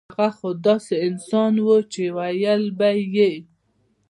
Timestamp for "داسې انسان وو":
0.65-1.77